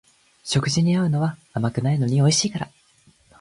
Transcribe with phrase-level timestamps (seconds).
[0.43, 2.71] 食事に合うのは甘くないのにおいしいから